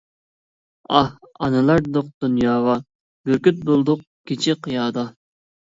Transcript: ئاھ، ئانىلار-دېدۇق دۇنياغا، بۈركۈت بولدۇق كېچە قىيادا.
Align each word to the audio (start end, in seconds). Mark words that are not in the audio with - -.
ئاھ، 0.95 1.11
ئانىلار-دېدۇق 1.47 2.09
دۇنياغا، 2.25 2.79
بۈركۈت 3.29 3.65
بولدۇق 3.71 4.05
كېچە 4.33 4.59
قىيادا. 4.67 5.11